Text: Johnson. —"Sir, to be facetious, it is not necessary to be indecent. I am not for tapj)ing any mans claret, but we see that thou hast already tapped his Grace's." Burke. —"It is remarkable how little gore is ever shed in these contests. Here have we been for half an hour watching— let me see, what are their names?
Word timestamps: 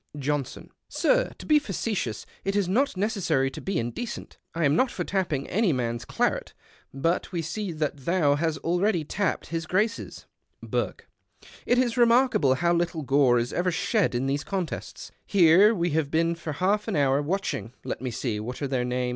Johnson. 0.17 0.71
—"Sir, 1.03 1.31
to 1.37 1.45
be 1.45 1.59
facetious, 1.59 2.25
it 2.43 2.55
is 2.55 2.67
not 2.67 2.97
necessary 2.97 3.51
to 3.51 3.61
be 3.61 3.77
indecent. 3.77 4.39
I 4.55 4.65
am 4.65 4.75
not 4.75 4.89
for 4.89 5.03
tapj)ing 5.05 5.45
any 5.47 5.71
mans 5.71 6.05
claret, 6.05 6.55
but 6.91 7.31
we 7.31 7.43
see 7.43 7.71
that 7.73 7.97
thou 7.97 8.33
hast 8.33 8.57
already 8.63 9.03
tapped 9.03 9.49
his 9.49 9.67
Grace's." 9.67 10.25
Burke. 10.63 11.07
—"It 11.67 11.77
is 11.77 11.97
remarkable 11.97 12.55
how 12.55 12.73
little 12.73 13.03
gore 13.03 13.37
is 13.37 13.53
ever 13.53 13.69
shed 13.69 14.15
in 14.15 14.25
these 14.25 14.43
contests. 14.43 15.11
Here 15.23 15.67
have 15.67 15.77
we 15.77 15.91
been 16.05 16.33
for 16.33 16.53
half 16.53 16.87
an 16.87 16.95
hour 16.95 17.21
watching— 17.21 17.75
let 17.83 18.01
me 18.01 18.09
see, 18.09 18.39
what 18.39 18.59
are 18.63 18.67
their 18.67 18.83
names? 18.83 19.09